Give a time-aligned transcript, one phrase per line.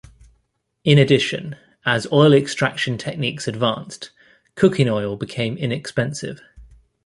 [0.83, 4.09] In addition, as oil extraction techniques advanced,
[4.55, 6.41] cooking oil became inexpensive.